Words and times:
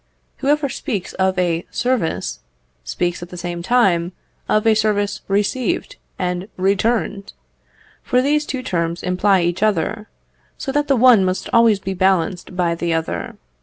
Whoever 0.37 0.67
speaks 0.67 1.13
of 1.13 1.37
a 1.37 1.63
service, 1.69 2.39
speaks 2.83 3.21
at 3.21 3.29
the 3.29 3.37
same 3.37 3.61
time 3.61 4.13
of 4.49 4.65
a 4.65 4.73
service 4.73 5.21
received 5.27 5.97
and 6.17 6.47
returned, 6.57 7.33
for 8.01 8.19
these 8.23 8.47
two 8.47 8.63
terms 8.63 9.03
imply 9.03 9.41
each 9.43 9.61
other, 9.61 10.09
so 10.57 10.71
that 10.71 10.87
the 10.87 10.95
one 10.97 11.23
must 11.23 11.49
always 11.53 11.77
be 11.77 11.93
balanced 11.93 12.55
by 12.55 12.73
the 12.73 12.91
other. 12.95 13.37